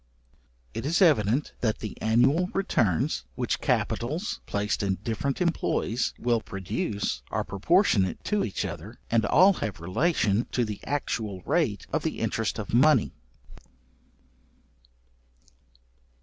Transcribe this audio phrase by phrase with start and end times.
[0.73, 7.21] It is evident that the annual returns, which capitals, placed in different employs, will produce,
[7.29, 12.17] are proportionate to each other, and all have relation to the actual rate of the
[12.17, 13.11] interest of money.